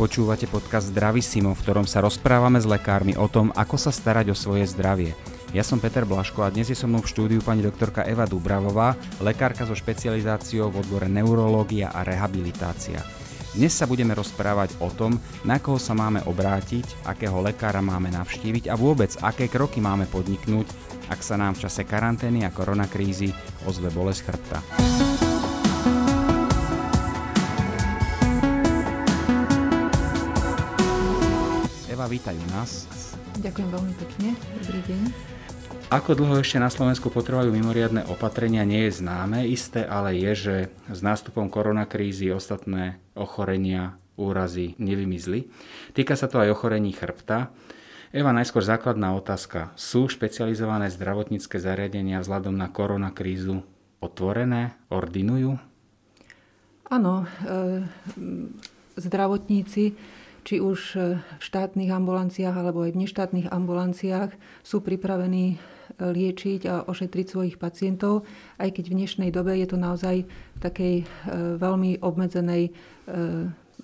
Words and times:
Počúvate 0.00 0.48
podcast 0.48 0.96
Simo, 1.20 1.52
v 1.52 1.60
ktorom 1.60 1.84
sa 1.84 2.00
rozprávame 2.00 2.56
s 2.56 2.64
lekármi 2.64 3.20
o 3.20 3.28
tom, 3.28 3.52
ako 3.52 3.76
sa 3.76 3.92
starať 3.92 4.32
o 4.32 4.36
svoje 4.38 4.64
zdravie. 4.64 5.12
Ja 5.52 5.60
som 5.60 5.76
Peter 5.76 6.08
Blaško 6.08 6.40
a 6.40 6.48
dnes 6.48 6.72
je 6.72 6.78
so 6.80 6.88
mnou 6.88 7.04
v 7.04 7.12
štúdiu 7.12 7.44
pani 7.44 7.60
doktorka 7.60 8.08
Eva 8.08 8.24
Dubravová, 8.24 8.96
lekárka 9.20 9.68
so 9.68 9.76
špecializáciou 9.76 10.72
v 10.72 10.80
odbore 10.80 11.04
neurológia 11.04 11.92
a 11.92 12.00
rehabilitácia. 12.00 13.04
Dnes 13.52 13.76
sa 13.76 13.84
budeme 13.84 14.16
rozprávať 14.16 14.80
o 14.80 14.88
tom, 14.88 15.20
na 15.44 15.60
koho 15.60 15.76
sa 15.76 15.92
máme 15.92 16.24
obrátiť, 16.24 17.04
akého 17.04 17.36
lekára 17.44 17.84
máme 17.84 18.08
navštíviť 18.08 18.72
a 18.72 18.80
vôbec 18.80 19.12
aké 19.20 19.52
kroky 19.52 19.84
máme 19.84 20.08
podniknúť, 20.08 20.64
ak 21.12 21.20
sa 21.20 21.36
nám 21.36 21.60
v 21.60 21.68
čase 21.68 21.84
karantény 21.84 22.48
a 22.48 22.54
koronakrízy 22.56 23.36
ozve 23.68 23.92
bolesť 23.92 24.32
chrbta. 24.32 24.58
Eva, 32.00 32.08
vítaj 32.08 32.32
u 32.32 32.48
nás. 32.56 32.88
Ďakujem 33.44 33.68
veľmi 33.76 33.94
pekne. 34.00 34.32
Dobrý 34.64 34.80
deň. 34.88 35.02
Ako 35.92 36.16
dlho 36.16 36.40
ešte 36.40 36.56
na 36.56 36.72
Slovensku 36.72 37.12
potrvajú 37.12 37.52
mimoriadne 37.52 38.08
opatrenia, 38.08 38.64
nie 38.64 38.88
je 38.88 39.04
známe. 39.04 39.44
Isté 39.44 39.84
ale 39.84 40.16
je, 40.16 40.32
že 40.32 40.56
s 40.88 41.04
nástupom 41.04 41.52
koronakrízy 41.52 42.32
ostatné 42.32 42.96
ochorenia, 43.12 44.00
úrazy 44.16 44.80
nevymizli. 44.80 45.52
Týka 45.92 46.16
sa 46.16 46.24
to 46.24 46.40
aj 46.40 46.56
ochorení 46.56 46.96
chrbta. 46.96 47.52
Eva, 48.16 48.32
najskôr 48.32 48.64
základná 48.64 49.12
otázka. 49.12 49.76
Sú 49.76 50.08
špecializované 50.08 50.88
zdravotnícke 50.88 51.60
zariadenia 51.60 52.24
vzhľadom 52.24 52.56
na 52.56 52.72
koronakrízu 52.72 53.60
otvorené, 54.00 54.72
ordinujú? 54.88 55.60
Áno, 56.88 57.28
e, 57.44 57.84
zdravotníci 58.96 60.00
či 60.44 60.60
už 60.60 60.80
e, 60.96 61.20
v 61.20 61.42
štátnych 61.42 61.92
ambulanciách 61.92 62.54
alebo 62.56 62.84
aj 62.84 62.96
v 62.96 63.02
neštátnych 63.06 63.46
ambulanciách 63.52 64.32
sú 64.64 64.80
pripravení 64.80 65.54
e, 65.54 65.56
liečiť 66.00 66.60
a 66.68 66.74
ošetriť 66.88 67.26
svojich 67.28 67.56
pacientov, 67.60 68.24
aj 68.56 68.76
keď 68.76 68.84
v 68.88 68.96
dnešnej 69.04 69.30
dobe 69.32 69.56
je 69.60 69.68
to 69.68 69.76
naozaj 69.76 70.24
v 70.24 70.58
takej 70.60 70.94
e, 71.02 71.04
veľmi 71.60 72.00
obmedzenej 72.00 72.72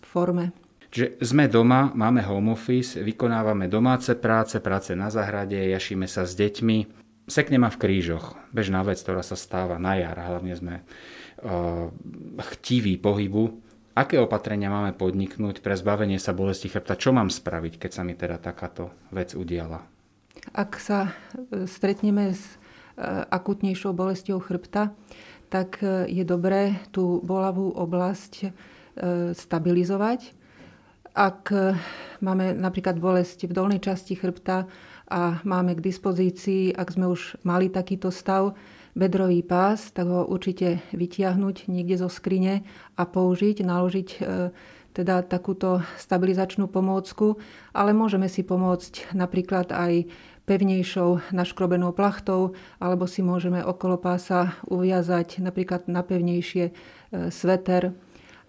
forme. 0.06 0.54
Čiže 0.86 1.18
sme 1.18 1.50
doma, 1.50 1.90
máme 1.92 2.22
home 2.22 2.54
office, 2.54 3.02
vykonávame 3.02 3.66
domáce 3.66 4.14
práce, 4.14 4.62
práce 4.62 4.94
na 4.94 5.10
zahrade, 5.10 5.58
jašíme 5.58 6.06
sa 6.06 6.22
s 6.22 6.38
deťmi. 6.38 7.04
Sekne 7.26 7.58
ma 7.58 7.74
v 7.74 7.80
krížoch. 7.82 8.38
Bežná 8.54 8.86
vec, 8.86 9.02
ktorá 9.02 9.26
sa 9.26 9.34
stáva 9.34 9.82
na 9.82 9.98
jar. 9.98 10.14
Hlavne 10.14 10.54
sme 10.54 10.74
uh, 11.42 11.90
chtiví 12.54 13.02
pohybu 13.02 13.65
Aké 13.96 14.20
opatrenia 14.20 14.68
máme 14.68 14.92
podniknúť 14.92 15.64
pre 15.64 15.72
zbavenie 15.72 16.20
sa 16.20 16.36
bolesti 16.36 16.68
chrbta? 16.68 17.00
Čo 17.00 17.16
mám 17.16 17.32
spraviť, 17.32 17.80
keď 17.80 17.90
sa 17.96 18.04
mi 18.04 18.12
teda 18.12 18.36
takáto 18.36 18.92
vec 19.08 19.32
udiala? 19.32 19.88
Ak 20.52 20.76
sa 20.76 21.16
e, 21.32 21.64
stretneme 21.64 22.36
s 22.36 22.44
e, 22.44 22.60
akutnejšou 23.08 23.96
bolestou 23.96 24.36
chrbta, 24.36 24.92
tak 25.48 25.80
e, 25.80 26.12
je 26.12 26.28
dobré 26.28 26.76
tú 26.92 27.24
bolavú 27.24 27.72
oblasť 27.72 28.52
stabilizovať. 29.36 30.32
Ak 31.12 31.52
máme 32.24 32.56
napríklad 32.56 32.96
bolesť 32.96 33.44
v 33.44 33.52
dolnej 33.52 33.84
časti 33.84 34.16
chrbta 34.16 34.64
a 35.04 35.44
máme 35.44 35.76
k 35.76 35.84
dispozícii, 35.84 36.72
ak 36.72 36.96
sme 36.96 37.12
už 37.12 37.36
mali 37.44 37.68
takýto 37.68 38.08
stav, 38.08 38.56
bedrový 38.96 39.44
pás, 39.44 39.92
tak 39.92 40.08
ho 40.08 40.24
určite 40.24 40.80
vytiahnuť 40.96 41.68
niekde 41.68 42.00
zo 42.00 42.08
skrine 42.08 42.64
a 42.96 43.04
použiť, 43.04 43.60
naložiť 43.60 44.08
e, 44.16 44.18
teda 44.96 45.20
takúto 45.28 45.84
stabilizačnú 46.00 46.72
pomôcku, 46.72 47.36
ale 47.76 47.92
môžeme 47.92 48.32
si 48.32 48.40
pomôcť 48.40 49.12
napríklad 49.12 49.68
aj 49.68 50.08
pevnejšou 50.48 51.36
naškrobenou 51.36 51.92
plachtou, 51.92 52.56
alebo 52.80 53.04
si 53.04 53.20
môžeme 53.20 53.60
okolo 53.60 54.00
pása 54.00 54.56
uviazať 54.64 55.44
napríklad 55.44 55.92
na 55.92 56.00
pevnejšie 56.00 56.64
e, 56.70 56.72
sveter 57.28 57.92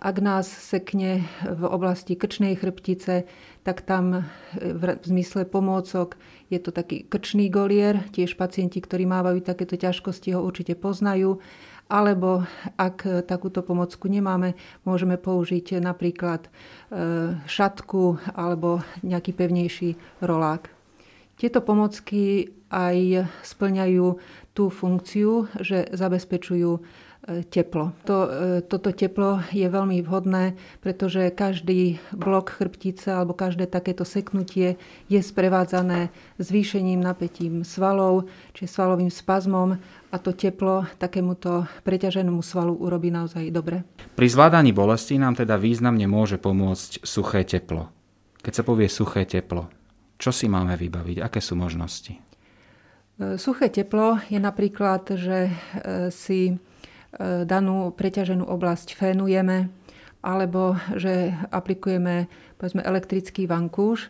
ak 0.07 0.23
nás 0.23 0.47
sekne 0.47 1.27
v 1.43 1.67
oblasti 1.67 2.15
krčnej 2.15 2.55
chrbtice, 2.55 3.27
tak 3.67 3.83
tam 3.83 4.15
e, 4.15 4.21
v 4.55 4.95
zmysle 5.03 5.43
pomôcok 5.43 6.15
je 6.47 6.63
to 6.63 6.71
taký 6.71 7.03
krčný 7.03 7.51
golier. 7.51 8.07
Tiež 8.15 8.39
pacienti, 8.39 8.79
ktorí 8.79 9.03
mávajú 9.03 9.43
takéto 9.43 9.75
ťažkosti, 9.75 10.31
ho 10.31 10.39
určite 10.39 10.79
poznajú. 10.79 11.43
Alebo 11.91 12.47
ak 12.79 13.27
takúto 13.27 13.63
pomocku 13.63 14.07
nemáme, 14.07 14.55
môžeme 14.87 15.19
použiť 15.19 15.83
napríklad 15.83 16.47
e, 16.47 16.49
šatku 17.43 18.31
alebo 18.31 18.79
nejaký 19.03 19.35
pevnejší 19.35 19.89
rolák. 20.23 20.71
Tieto 21.35 21.59
pomocky 21.59 22.55
aj 22.71 23.27
splňajú 23.43 24.05
tú 24.55 24.63
funkciu, 24.71 25.51
že 25.59 25.87
zabezpečujú 25.91 26.81
teplo. 27.27 27.91
To, 28.07 28.15
e, 28.23 28.29
toto 28.63 28.95
teplo 28.95 29.43
je 29.51 29.67
veľmi 29.67 29.99
vhodné, 29.99 30.55
pretože 30.79 31.27
každý 31.35 31.99
blok 32.15 32.55
chrbtice 32.55 33.11
alebo 33.11 33.35
každé 33.35 33.67
takéto 33.67 34.07
seknutie 34.07 34.79
je 35.11 35.19
sprevádzané 35.19 36.07
zvýšením 36.39 37.03
napätím 37.03 37.67
svalov, 37.67 38.31
či 38.55 38.63
svalovým 38.69 39.11
spazmom 39.11 39.75
a 40.07 40.15
to 40.23 40.31
teplo 40.31 40.87
takémuto 40.95 41.67
preťaženému 41.83 42.39
svalu 42.39 42.79
urobí 42.79 43.11
naozaj 43.11 43.51
dobre. 43.51 43.83
Pri 44.15 44.27
zvládaní 44.31 44.71
bolesti 44.71 45.19
nám 45.19 45.35
teda 45.35 45.59
významne 45.59 46.07
môže 46.07 46.39
pomôcť 46.39 47.03
suché 47.03 47.43
teplo. 47.43 47.91
Keď 48.39 48.53
sa 48.55 48.63
povie 48.63 48.87
suché 48.87 49.27
teplo, 49.27 49.67
čo 50.15 50.31
si 50.31 50.47
máme 50.47 50.79
vybaviť? 50.79 51.19
Aké 51.19 51.43
sú 51.43 51.59
možnosti? 51.59 52.15
E, 53.19 53.35
suché 53.35 53.67
teplo 53.67 54.15
je 54.31 54.39
napríklad, 54.39 55.11
že 55.19 55.51
e, 55.51 55.53
si 56.07 56.55
E, 56.55 56.66
danú 57.47 57.95
preťaženú 57.95 58.43
oblasť 58.45 58.93
fénujeme, 58.93 59.71
alebo 60.21 60.75
že 60.97 61.31
aplikujeme 61.53 62.27
povedzme, 62.57 62.81
elektrický 62.83 63.45
vankúš. 63.45 64.09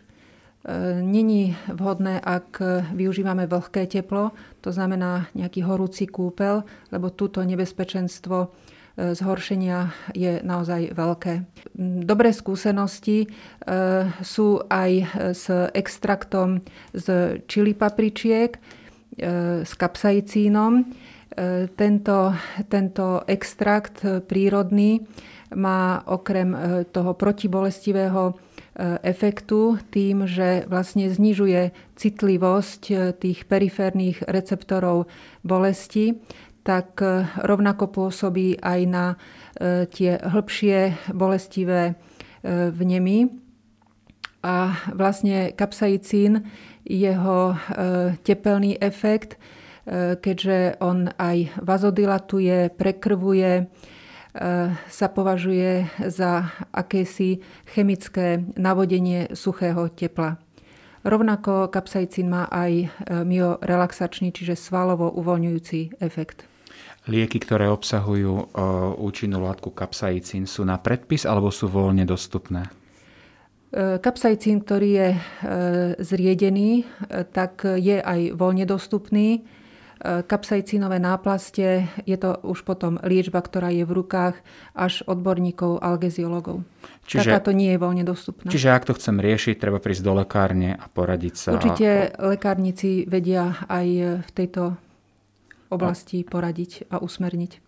není 1.04 1.54
vhodné, 1.68 2.18
ak 2.18 2.58
využívame 2.96 3.46
vlhké 3.46 3.86
teplo, 3.86 4.32
to 4.64 4.72
znamená 4.72 5.28
nejaký 5.36 5.62
horúci 5.62 6.08
kúpel, 6.08 6.64
lebo 6.90 7.12
túto 7.12 7.44
nebezpečenstvo 7.44 8.36
e, 8.40 8.48
zhoršenia 9.14 9.92
je 10.16 10.40
naozaj 10.42 10.96
veľké. 10.96 11.32
Dobré 12.02 12.34
skúsenosti 12.34 13.30
sú 14.24 14.48
aj 14.66 14.90
s 15.36 15.46
extraktom 15.76 16.64
z 16.96 17.38
čili 17.46 17.76
papričiek, 17.76 18.58
s 19.62 19.72
kapsaicínom, 19.74 20.86
tento, 21.78 22.34
tento 22.66 23.22
extrakt 23.30 24.02
prírodný 24.26 25.06
má 25.54 26.04
okrem 26.04 26.52
e, 26.52 26.58
toho 26.84 27.16
protibolestivého 27.16 28.32
e, 28.32 28.34
efektu 29.04 29.80
tým, 29.88 30.28
že 30.28 30.68
vlastne 30.68 31.08
znižuje 31.08 31.72
citlivosť 31.96 32.82
e, 32.90 32.94
tých 33.16 33.48
periférnych 33.48 34.28
receptorov 34.28 35.08
bolesti, 35.40 36.20
tak 36.66 37.00
rovnako 37.40 37.88
pôsobí 37.88 38.60
aj 38.60 38.80
na 38.84 39.16
tie 39.88 40.20
hĺbšie 40.20 41.08
bolestivé 41.16 41.96
vnemy. 42.44 43.32
A 44.44 44.76
vlastne 44.92 45.56
kapsaicín, 45.56 46.44
jeho 46.84 47.56
tepelný 48.20 48.76
efekt 48.84 49.40
keďže 50.20 50.76
on 50.84 51.08
aj 51.16 51.64
vazodilatuje, 51.64 52.68
prekrvuje, 52.76 53.52
e, 53.56 53.64
sa 54.76 55.08
považuje 55.08 55.88
za 56.12 56.52
akési 56.72 57.40
chemické 57.72 58.44
navodenie 58.60 59.32
suchého 59.32 59.88
tepla. 59.88 60.36
Rovnako 61.08 61.72
kapsaicín 61.72 62.28
má 62.28 62.44
aj 62.52 62.72
e, 62.84 62.86
myorelaxačný, 63.24 64.28
čiže 64.34 64.60
svalovo 64.60 65.08
uvoľňujúci 65.08 66.04
efekt. 66.04 66.44
Lieky, 67.08 67.40
ktoré 67.40 67.72
obsahujú 67.72 68.32
e, 68.36 68.44
účinnú 69.00 69.40
látku 69.40 69.72
kapsaicín, 69.72 70.44
sú 70.44 70.68
na 70.68 70.76
predpis 70.76 71.24
alebo 71.24 71.48
sú 71.48 71.72
voľne 71.72 72.04
dostupné? 72.04 72.68
Kapsaicín, 73.78 74.64
ktorý 74.64 74.90
je 74.96 75.08
zriedený, 76.00 76.88
tak 77.36 77.68
je 77.68 78.00
aj 78.00 78.32
voľne 78.32 78.64
dostupný 78.64 79.44
kapsaicínové 80.02 81.02
náplaste, 81.02 81.90
je 82.06 82.16
to 82.16 82.38
už 82.46 82.62
potom 82.62 83.02
liečba, 83.02 83.42
ktorá 83.42 83.68
je 83.74 83.82
v 83.82 83.92
rukách 83.92 84.38
až 84.72 85.02
odborníkov, 85.06 85.82
algeziologov. 85.82 86.62
Čiže, 87.08 87.34
Takáto 87.34 87.50
nie 87.50 87.74
je 87.74 87.78
voľne 87.82 88.04
dostupná. 88.06 88.48
Čiže 88.48 88.68
ak 88.70 88.86
to 88.86 88.96
chcem 88.96 89.18
riešiť, 89.18 89.58
treba 89.58 89.82
prísť 89.82 90.02
do 90.06 90.12
lekárne 90.18 90.78
a 90.78 90.86
poradiť 90.86 91.34
sa. 91.34 91.48
Určite 91.58 92.14
ako... 92.14 92.30
lekárnici 92.34 92.90
vedia 93.08 93.58
aj 93.66 93.86
v 94.22 94.30
tejto 94.32 94.78
oblasti 95.68 96.24
poradiť 96.24 96.88
a 96.88 97.02
usmerniť. 97.02 97.67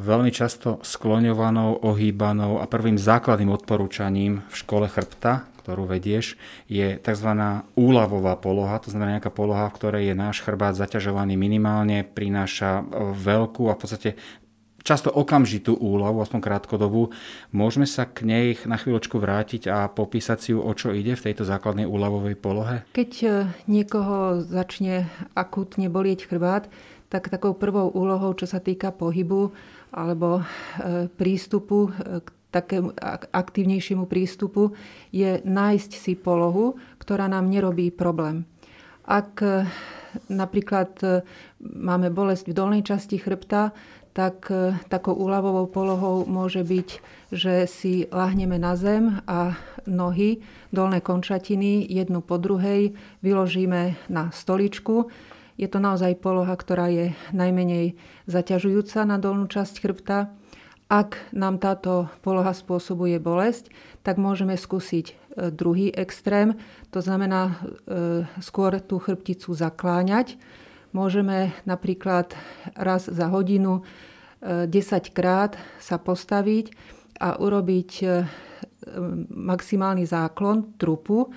Veľmi 0.00 0.34
často 0.34 0.80
skloňovanou, 0.82 1.84
ohýbanou 1.86 2.58
a 2.58 2.66
prvým 2.66 2.98
základným 2.98 3.54
odporúčaním 3.54 4.42
v 4.46 4.54
škole 4.54 4.86
chrbta, 4.90 5.46
ktorú 5.62 5.86
vedieš, 5.86 6.34
je 6.66 6.96
tzv. 6.98 7.30
úlavová 7.76 8.34
poloha, 8.40 8.80
to 8.82 8.90
znamená 8.90 9.20
nejaká 9.20 9.30
poloha, 9.30 9.68
v 9.70 9.76
ktorej 9.76 10.02
je 10.10 10.14
náš 10.16 10.42
chrbát 10.42 10.74
zaťažovaný 10.74 11.36
minimálne, 11.36 12.02
prináša 12.02 12.82
veľkú 13.14 13.68
a 13.68 13.76
v 13.76 13.80
podstate 13.80 14.10
často 14.80 15.12
okamžitú 15.12 15.76
úlohu, 15.76 16.24
aspoň 16.24 16.40
krátkodobú. 16.40 17.12
Môžeme 17.52 17.84
sa 17.84 18.08
k 18.08 18.24
nej 18.24 18.46
na 18.64 18.80
chvíľočku 18.80 19.20
vrátiť 19.20 19.68
a 19.68 19.86
popísať 19.92 20.38
si 20.40 20.48
ju, 20.56 20.64
o 20.64 20.72
čo 20.72 20.96
ide 20.96 21.14
v 21.14 21.24
tejto 21.30 21.44
základnej 21.44 21.84
úľavovej 21.84 22.36
polohe? 22.40 22.82
Keď 22.96 23.10
e, 23.22 23.28
niekoho 23.68 24.40
začne 24.40 25.06
akútne 25.36 25.92
bolieť 25.92 26.32
chrbát, 26.32 26.72
tak 27.10 27.28
takou 27.28 27.58
prvou 27.58 27.90
úlohou, 27.90 28.32
čo 28.38 28.46
sa 28.46 28.62
týka 28.62 28.94
pohybu 28.94 29.50
alebo 29.90 30.40
e, 30.40 30.42
prístupu 31.10 31.90
e, 31.90 32.22
k 32.22 32.28
takému 32.50 32.94
aktívnejšiemu 33.30 34.10
prístupu, 34.10 34.74
je 35.14 35.38
nájsť 35.42 35.90
si 35.94 36.18
polohu, 36.18 36.78
ktorá 36.98 37.30
nám 37.30 37.46
nerobí 37.46 37.94
problém. 37.94 38.42
Ak 39.06 39.38
napríklad 40.26 40.98
máme 41.62 42.10
bolesť 42.10 42.50
v 42.50 42.56
dolnej 42.58 42.82
časti 42.82 43.22
chrbta, 43.22 43.70
tak 44.12 44.50
e, 44.50 44.74
takou 44.90 45.14
úľavovou 45.14 45.70
polohou 45.70 46.16
môže 46.26 46.66
byť, 46.66 46.88
že 47.30 47.54
si 47.70 48.10
lahneme 48.10 48.58
na 48.58 48.74
zem 48.74 49.22
a 49.26 49.54
nohy, 49.86 50.42
dolné 50.74 50.98
končatiny 50.98 51.86
jednu 51.86 52.20
po 52.20 52.36
druhej 52.36 52.92
vyložíme 53.22 53.94
na 54.10 54.34
stoličku. 54.34 55.06
Je 55.60 55.68
to 55.68 55.76
naozaj 55.76 56.16
poloha, 56.24 56.56
ktorá 56.56 56.88
je 56.88 57.12
najmenej 57.36 57.92
zaťažujúca 58.24 59.04
na 59.04 59.20
dolnú 59.20 59.44
časť 59.44 59.84
chrbta. 59.84 60.32
Ak 60.88 61.20
nám 61.36 61.60
táto 61.60 62.08
poloha 62.24 62.56
spôsobuje 62.56 63.20
bolesť, 63.20 63.68
tak 64.00 64.16
môžeme 64.16 64.56
skúsiť 64.56 65.06
e, 65.12 65.14
druhý 65.52 65.92
extrém, 65.92 66.56
to 66.88 67.04
znamená 67.04 67.52
e, 67.52 67.54
skôr 68.40 68.80
tú 68.80 68.96
chrbticu 68.96 69.52
zakláňať. 69.52 70.40
Môžeme 70.96 71.52
napríklad 71.68 72.32
raz 72.72 73.04
za 73.12 73.28
hodinu 73.28 73.84
10 74.40 74.72
e, 74.72 75.12
krát 75.12 75.60
sa 75.76 76.00
postaviť 76.00 76.72
a 77.20 77.36
urobiť 77.36 77.90
maximálny 79.28 80.08
záklon 80.08 80.72
trupu, 80.80 81.28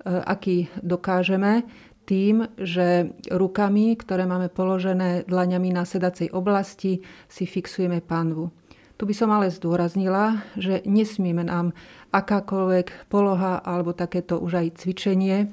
aký 0.00 0.72
dokážeme 0.80 1.60
tým, 2.06 2.46
že 2.56 3.10
rukami, 3.28 3.98
ktoré 3.98 4.24
máme 4.24 4.48
položené 4.48 5.26
dlaňami 5.26 5.74
na 5.74 5.82
sedacej 5.82 6.30
oblasti, 6.30 7.02
si 7.26 7.44
fixujeme 7.44 7.98
panvu. 8.00 8.54
Tu 8.96 9.04
by 9.04 9.12
som 9.12 9.28
ale 9.28 9.52
zdôraznila, 9.52 10.40
že 10.56 10.80
nesmieme 10.88 11.44
nám 11.44 11.76
akákoľvek 12.16 13.12
poloha 13.12 13.60
alebo 13.60 13.92
takéto 13.92 14.40
už 14.40 14.64
aj 14.64 14.80
cvičenie 14.80 15.52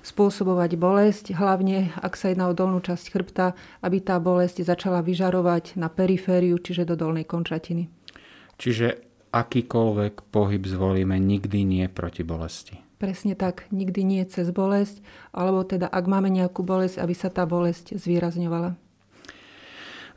spôsobovať 0.00 0.80
bolesť, 0.80 1.36
hlavne 1.36 1.92
ak 2.00 2.16
sa 2.16 2.32
jedná 2.32 2.48
o 2.48 2.56
dolnú 2.56 2.80
časť 2.80 3.04
chrbta, 3.12 3.52
aby 3.84 4.00
tá 4.00 4.16
bolesť 4.16 4.64
začala 4.64 5.04
vyžarovať 5.04 5.76
na 5.76 5.92
perifériu, 5.92 6.56
čiže 6.58 6.88
do 6.88 6.96
dolnej 6.96 7.28
končatiny. 7.28 7.92
Čiže 8.56 9.06
akýkoľvek 9.30 10.32
pohyb 10.32 10.62
zvolíme, 10.66 11.14
nikdy 11.20 11.62
nie 11.62 11.86
proti 11.86 12.26
bolesti. 12.26 12.89
Presne 13.00 13.32
tak, 13.32 13.64
nikdy 13.72 14.04
nie 14.04 14.22
cez 14.28 14.52
bolesť, 14.52 15.00
alebo 15.32 15.64
teda 15.64 15.88
ak 15.88 16.04
máme 16.04 16.28
nejakú 16.28 16.60
bolesť, 16.60 17.00
aby 17.00 17.16
sa 17.16 17.32
tá 17.32 17.48
bolesť 17.48 17.96
zvýrazňovala. 17.96 18.76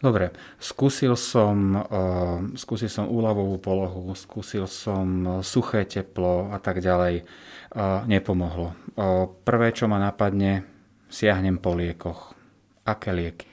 Dobre, 0.03 0.35
skúsil 0.59 1.15
som, 1.15 1.79
uh, 1.79 2.43
skúsil 2.59 2.91
som 2.91 3.07
úľavovú 3.07 3.55
polohu, 3.63 4.11
skúsil 4.19 4.67
som 4.67 5.39
suché 5.39 5.87
teplo 5.87 6.51
a 6.51 6.59
tak 6.59 6.83
ďalej. 6.83 7.23
Uh, 7.71 8.03
nepomohlo. 8.03 8.75
Uh, 8.99 9.31
prvé, 9.47 9.71
čo 9.71 9.87
ma 9.87 10.03
napadne, 10.03 10.67
siahnem 11.07 11.55
po 11.63 11.79
liekoch. 11.79 12.35
Aké 12.83 13.15
lieky? 13.15 13.47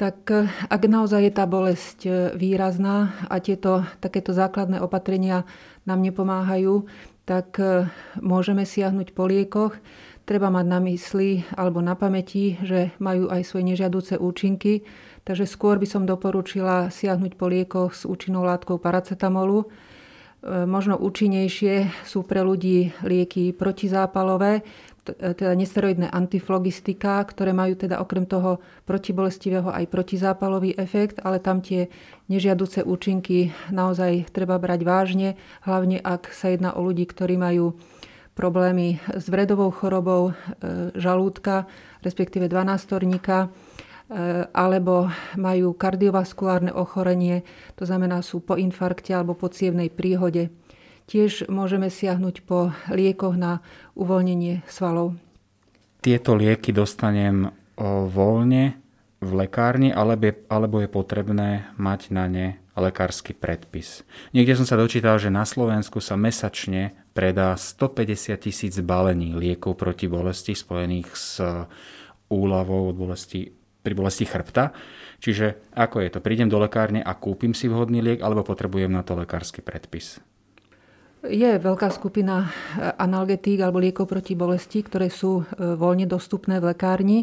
Tak 0.00 0.32
ak 0.72 0.82
naozaj 0.88 1.28
je 1.28 1.32
tá 1.32 1.44
bolesť 1.44 1.98
výrazná 2.36 3.16
a 3.28 3.36
tieto 3.40 3.84
takéto 4.00 4.32
základné 4.32 4.80
opatrenia 4.80 5.44
nám 5.88 6.00
nepomáhajú, 6.04 6.84
tak 7.26 7.58
môžeme 8.22 8.62
siahnuť 8.62 9.12
po 9.12 9.26
liekoch. 9.26 9.74
Treba 10.26 10.46
mať 10.50 10.66
na 10.66 10.78
mysli 10.86 11.42
alebo 11.58 11.82
na 11.82 11.98
pamäti, 11.98 12.54
že 12.62 12.94
majú 13.02 13.26
aj 13.30 13.42
svoje 13.42 13.74
nežiaduce 13.74 14.14
účinky 14.18 14.86
Takže 15.26 15.42
skôr 15.42 15.74
by 15.82 15.90
som 15.90 16.06
doporučila 16.06 16.86
siahnuť 16.86 17.34
po 17.34 17.50
liekoch 17.50 17.98
s 17.98 18.06
účinnou 18.06 18.46
látkou 18.46 18.78
paracetamolu. 18.78 19.66
E, 20.44 20.68
možno 20.68 21.00
účinnejšie 21.00 22.04
sú 22.04 22.22
pre 22.28 22.44
ľudí 22.44 22.92
lieky 23.00 23.56
protizápalové, 23.56 24.60
e, 24.60 25.32
teda 25.32 25.56
nesteroidné 25.56 26.12
antiflogistika, 26.12 27.24
ktoré 27.24 27.56
majú 27.56 27.72
teda 27.74 27.98
okrem 28.04 28.28
toho 28.28 28.60
protibolestivého 28.84 29.72
aj 29.72 29.88
protizápalový 29.88 30.76
efekt, 30.76 31.24
ale 31.24 31.40
tam 31.40 31.64
tie 31.64 31.88
nežiaduce 32.28 32.84
účinky 32.84 33.56
naozaj 33.72 34.28
treba 34.30 34.60
brať 34.60 34.80
vážne, 34.84 35.28
hlavne 35.64 36.04
ak 36.04 36.28
sa 36.36 36.52
jedná 36.52 36.76
o 36.76 36.84
ľudí, 36.84 37.08
ktorí 37.08 37.40
majú 37.40 37.72
problémy 38.36 39.00
s 39.16 39.32
vredovou 39.32 39.72
chorobou 39.72 40.30
e, 40.30 40.32
žalúdka, 41.00 41.64
respektíve 42.04 42.52
dvanástorníka, 42.52 43.48
alebo 44.54 45.10
majú 45.34 45.74
kardiovaskulárne 45.74 46.70
ochorenie, 46.70 47.42
to 47.74 47.82
znamená 47.82 48.22
sú 48.22 48.38
po 48.38 48.54
infarkte 48.54 49.10
alebo 49.10 49.34
po 49.34 49.50
cievnej 49.50 49.90
príhode. 49.90 50.54
Tiež 51.06 51.46
môžeme 51.46 51.90
siahnuť 51.90 52.42
po 52.46 52.70
liekoch 52.90 53.34
na 53.34 53.62
uvoľnenie 53.98 54.66
svalov. 54.66 55.18
Tieto 56.02 56.38
lieky 56.38 56.70
dostanem 56.70 57.50
voľne 58.10 58.78
v 59.18 59.30
lekárni, 59.32 59.90
alebo 59.90 60.76
je 60.78 60.88
potrebné 60.90 61.70
mať 61.80 62.00
na 62.14 62.30
ne 62.30 62.46
lekársky 62.76 63.32
predpis. 63.32 64.04
Niekde 64.36 64.60
som 64.60 64.68
sa 64.68 64.76
dočítal, 64.76 65.16
že 65.16 65.32
na 65.32 65.48
Slovensku 65.48 65.98
sa 65.98 66.14
mesačne 66.14 66.92
predá 67.16 67.56
150 67.56 68.36
tisíc 68.36 68.76
balení 68.84 69.32
liekov 69.32 69.80
proti 69.80 70.06
bolesti 70.06 70.52
spojených 70.52 71.08
s 71.16 71.40
úľavou 72.28 72.92
od 72.92 72.96
bolesti 72.98 73.48
pri 73.86 73.94
bolesti 73.94 74.26
chrbta. 74.26 74.74
Čiže 75.22 75.70
ako 75.78 76.02
je 76.02 76.10
to? 76.10 76.18
Prídem 76.18 76.50
do 76.50 76.58
lekárne 76.58 76.98
a 76.98 77.14
kúpim 77.14 77.54
si 77.54 77.70
vhodný 77.70 78.02
liek 78.02 78.18
alebo 78.26 78.42
potrebujem 78.42 78.90
na 78.90 79.06
to 79.06 79.14
lekársky 79.14 79.62
predpis? 79.62 80.18
Je 81.22 81.58
veľká 81.62 81.94
skupina 81.94 82.50
eh, 82.50 82.90
analgetík 82.98 83.62
alebo 83.62 83.78
liekov 83.78 84.10
proti 84.10 84.34
bolesti, 84.34 84.82
ktoré 84.82 85.06
sú 85.06 85.46
eh, 85.46 85.78
voľne 85.78 86.10
dostupné 86.10 86.58
v 86.58 86.74
lekárni. 86.74 87.20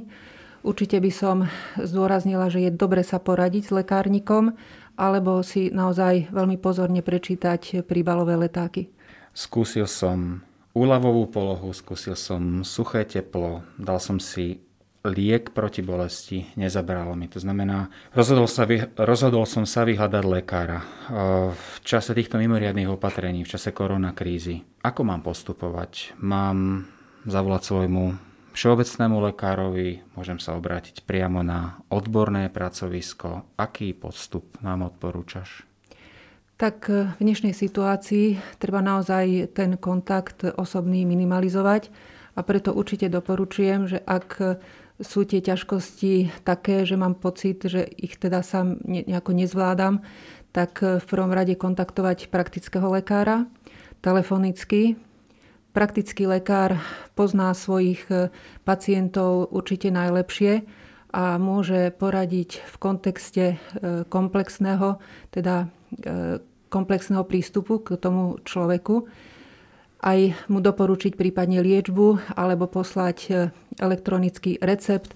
Určite 0.64 1.04
by 1.04 1.12
som 1.12 1.38
zdôraznila, 1.76 2.48
že 2.48 2.64
je 2.64 2.72
dobre 2.72 3.04
sa 3.04 3.20
poradiť 3.20 3.68
s 3.68 3.76
lekárnikom 3.84 4.56
alebo 4.96 5.44
si 5.44 5.68
naozaj 5.68 6.32
veľmi 6.32 6.56
pozorne 6.56 7.04
prečítať 7.04 7.84
príbalové 7.84 8.40
letáky. 8.40 8.88
Skúsil 9.36 9.90
som 9.90 10.40
úľavovú 10.78 11.30
polohu, 11.30 11.70
skúsil 11.74 12.16
som 12.16 12.62
suché 12.64 13.04
teplo, 13.06 13.66
dal 13.76 13.98
som 14.00 14.22
si 14.22 14.62
liek 15.04 15.52
proti 15.52 15.84
bolesti 15.84 16.48
nezabralo 16.56 17.12
mi. 17.12 17.28
To 17.28 17.40
znamená, 17.40 17.92
rozhodol, 18.16 18.48
sa, 18.48 18.64
rozhodol 18.96 19.44
som 19.44 19.68
sa 19.68 19.84
vyhľadať 19.84 20.24
lekára 20.24 20.80
v 21.52 21.76
čase 21.84 22.16
týchto 22.16 22.40
mimoriadných 22.40 22.88
opatrení, 22.88 23.44
v 23.44 23.52
čase 23.52 23.76
koronakrízy. 23.76 24.64
Ako 24.80 25.04
mám 25.04 25.20
postupovať? 25.20 26.16
Mám 26.24 26.88
zavolať 27.28 27.62
svojmu 27.68 28.04
všeobecnému 28.56 29.18
lekárovi, 29.34 30.08
môžem 30.16 30.40
sa 30.40 30.56
obrátiť 30.56 31.04
priamo 31.04 31.44
na 31.44 31.84
odborné 31.92 32.48
pracovisko. 32.48 33.60
Aký 33.60 33.92
postup 33.92 34.56
nám 34.64 34.88
odporúčaš? 34.88 35.68
Tak 36.56 36.88
v 36.88 37.20
dnešnej 37.20 37.52
situácii 37.52 38.40
treba 38.56 38.80
naozaj 38.80 39.52
ten 39.52 39.76
kontakt 39.76 40.48
osobný 40.48 41.04
minimalizovať 41.04 41.92
a 42.38 42.46
preto 42.46 42.72
určite 42.72 43.12
doporučujem, 43.12 43.90
že 43.90 44.00
ak 44.00 44.62
sú 45.04 45.28
tie 45.28 45.44
ťažkosti 45.44 46.44
také, 46.48 46.88
že 46.88 46.96
mám 46.96 47.20
pocit, 47.20 47.62
že 47.68 47.84
ich 47.86 48.16
teda 48.18 48.42
sám 48.42 48.80
nejako 48.88 49.36
nezvládam, 49.36 50.02
tak 50.56 50.80
v 50.82 51.06
prvom 51.06 51.30
rade 51.30 51.54
kontaktovať 51.60 52.32
praktického 52.32 52.88
lekára 52.90 53.46
telefonicky. 54.04 54.96
Praktický 55.74 56.30
lekár 56.30 56.78
pozná 57.18 57.50
svojich 57.58 58.06
e, 58.14 58.30
pacientov 58.62 59.50
určite 59.50 59.90
najlepšie 59.90 60.62
a 61.10 61.42
môže 61.42 61.90
poradiť 61.98 62.62
v 62.62 62.76
kontexte 62.78 63.46
e, 63.54 63.58
komplexného, 64.06 65.02
teda 65.34 65.66
komplexného 66.74 67.22
prístupu 67.26 67.86
k 67.86 68.02
tomu 68.02 68.42
človeku 68.42 69.06
aj 70.04 70.36
mu 70.52 70.60
doporučiť 70.60 71.16
prípadne 71.16 71.64
liečbu 71.64 72.36
alebo 72.36 72.68
poslať 72.68 73.18
e, 73.32 73.32
elektronický 73.80 74.60
recept 74.60 75.16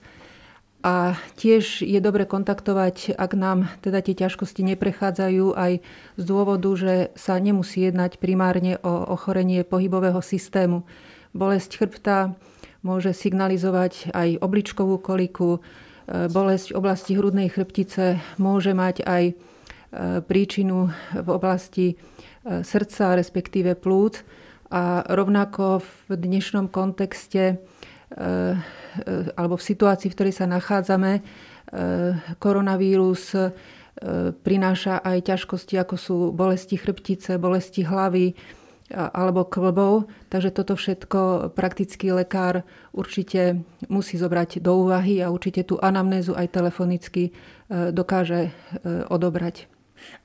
A 0.85 1.17
tiež 1.35 1.83
je 1.83 1.97
dobre 1.97 2.29
kontaktovať, 2.29 3.17
ak 3.17 3.31
nám 3.33 3.67
teda 3.83 3.99
tie 3.99 4.13
ťažkosti 4.13 4.61
neprechádzajú 4.61 5.57
aj 5.57 5.83
z 6.15 6.23
dôvodu, 6.23 6.69
že 6.77 6.93
sa 7.17 7.41
nemusí 7.41 7.81
jednať 7.83 8.21
primárne 8.21 8.77
o 8.85 9.09
ochorenie 9.11 9.65
pohybového 9.65 10.21
systému. 10.23 10.85
Bolesť 11.33 11.81
chrbta 11.81 12.37
môže 12.85 13.11
signalizovať 13.11 14.15
aj 14.15 14.37
obličkovú 14.39 15.01
koliku, 15.01 15.59
e, 16.07 16.29
bolesť 16.29 16.71
v 16.71 16.77
oblasti 16.77 17.11
hrudnej 17.17 17.49
chrbtice 17.49 18.21
môže 18.39 18.71
mať 18.71 19.03
aj 19.03 19.23
e, 19.27 19.33
príčinu 20.23 20.93
v 21.11 21.27
oblasti 21.27 21.99
srdca, 22.47 23.19
respektíve 23.19 23.75
plúc. 23.75 24.23
A 24.67 25.03
rovnako 25.07 25.79
v 26.09 26.19
dnešnom 26.19 26.67
kontexte 26.67 27.63
Eh, 28.07 28.55
alebo 29.35 29.59
v 29.59 29.67
situácii, 29.67 30.07
v 30.07 30.15
ktorej 30.15 30.33
sa 30.39 30.47
nachádzame, 30.47 31.19
eh, 31.19 32.15
koronavírus 32.39 33.35
prináša 34.45 35.01
aj 35.01 35.25
ťažkosti, 35.25 35.73
ako 35.81 35.95
sú 35.97 36.17
bolesti 36.29 36.77
chrbtice, 36.77 37.41
bolesti 37.41 37.81
hlavy 37.81 38.37
alebo 38.93 39.41
klbov. 39.41 40.05
Takže 40.29 40.53
toto 40.53 40.77
všetko 40.77 41.49
praktický 41.57 42.13
lekár 42.13 42.61
určite 42.93 43.57
musí 43.89 44.21
zobrať 44.21 44.61
do 44.61 44.85
úvahy 44.85 45.17
a 45.25 45.33
určite 45.33 45.65
tú 45.65 45.81
anamnézu 45.81 46.37
aj 46.37 46.45
telefonicky 46.53 47.33
dokáže 47.73 48.53
odobrať. 49.09 49.65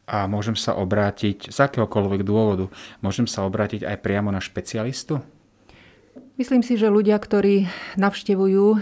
A 0.03 0.27
môžem 0.27 0.59
sa 0.59 0.75
obrátiť 0.75 1.55
z 1.55 1.59
akéhokoľvek 1.63 2.27
dôvodu, 2.27 2.67
môžem 3.01 3.31
sa 3.31 3.47
obrátiť 3.47 3.87
aj 3.87 4.03
priamo 4.03 4.35
na 4.35 4.43
špecialistu? 4.43 5.23
Myslím 6.37 6.65
si, 6.67 6.75
že 6.75 6.91
ľudia, 6.91 7.17
ktorí 7.17 7.71
navštevujú 7.97 8.67
e, 8.75 8.79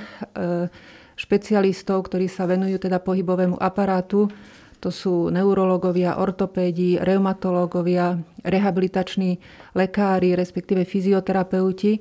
špecialistov, 1.19 2.09
ktorí 2.09 2.31
sa 2.31 2.49
venujú 2.49 2.81
teda 2.81 3.03
pohybovému 3.03 3.61
aparátu, 3.61 4.33
to 4.81 4.89
sú 4.89 5.29
neurologovia, 5.29 6.17
ortopédi, 6.17 6.97
reumatológovia, 6.97 8.17
rehabilitační 8.41 9.37
lekári, 9.77 10.33
respektíve 10.33 10.89
fyzioterapeuti. 10.89 11.93
E, 11.95 12.01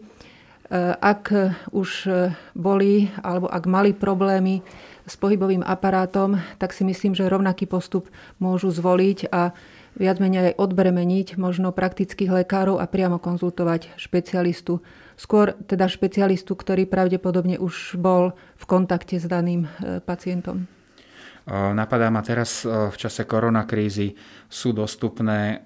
ak 0.95 1.23
už 1.75 1.89
boli 2.55 3.11
alebo 3.19 3.51
ak 3.51 3.63
mali 3.67 3.91
problémy 3.91 4.63
s 5.09 5.17
pohybovým 5.17 5.65
aparátom, 5.65 6.37
tak 6.61 6.71
si 6.71 6.85
myslím, 6.85 7.17
že 7.17 7.25
rovnaký 7.25 7.65
postup 7.65 8.07
môžu 8.37 8.69
zvoliť 8.69 9.33
a 9.33 9.57
viac 9.97 10.21
menej 10.21 10.53
aj 10.53 10.61
odbremeniť 10.61 11.41
možno 11.41 11.73
praktických 11.73 12.45
lekárov 12.45 12.77
a 12.77 12.85
priamo 12.85 13.17
konzultovať 13.17 13.97
špecialistu 13.97 14.79
skôr 15.19 15.51
teda 15.67 15.91
špecialistu, 15.91 16.55
ktorý 16.55 16.87
pravdepodobne 16.87 17.59
už 17.59 17.99
bol 17.99 18.31
v 18.55 18.63
kontakte 18.63 19.19
s 19.19 19.27
daným 19.27 19.67
e, 19.67 19.99
pacientom. 19.99 20.78
Napadá 21.49 22.13
ma 22.13 22.21
teraz 22.21 22.61
v 22.61 22.93
čase 22.93 23.25
koronakrízy 23.25 24.13
sú 24.45 24.69
dostupné 24.69 25.65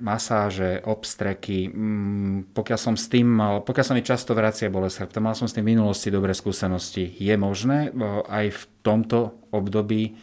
masáže, 0.00 0.80
obstreky. 0.88 1.68
Mm, 1.68 2.56
pokiaľ 2.56 2.78
som 2.80 2.96
s 2.96 3.12
tým 3.12 3.28
mal, 3.28 3.60
pokiaľ 3.60 3.84
sa 3.84 3.92
mi 3.92 4.00
často 4.00 4.32
vracia 4.32 4.72
bolesť 4.72 5.04
chrbta, 5.04 5.20
mal 5.20 5.36
som 5.36 5.44
s 5.44 5.52
tým 5.52 5.68
v 5.68 5.76
minulosti 5.76 6.08
dobré 6.08 6.32
skúsenosti. 6.32 7.04
Je 7.20 7.36
možné 7.36 7.92
aj 8.32 8.46
v 8.48 8.62
tomto 8.80 9.36
období 9.52 10.16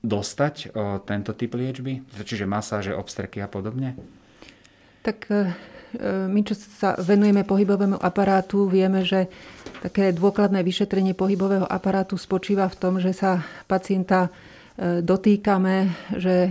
dostať 0.00 0.72
tento 1.04 1.36
typ 1.36 1.52
liečby? 1.52 2.00
Čiže 2.16 2.48
masáže, 2.48 2.96
obstreky 2.96 3.44
a 3.44 3.48
podobne? 3.50 3.92
Tak 5.04 5.18
e, 5.28 5.52
E, 5.54 5.75
my, 6.28 6.40
čo 6.42 6.54
sa 6.58 6.98
venujeme 6.98 7.46
pohybovému 7.46 7.96
aparátu, 8.02 8.66
vieme, 8.66 9.06
že 9.06 9.30
také 9.80 10.10
dôkladné 10.10 10.66
vyšetrenie 10.66 11.14
pohybového 11.14 11.64
aparátu 11.64 12.18
spočíva 12.18 12.66
v 12.66 12.78
tom, 12.78 12.94
že 12.98 13.14
sa 13.14 13.44
pacienta 13.70 14.26
e, 14.26 14.30
dotýkame, 14.98 15.76
že 16.18 16.50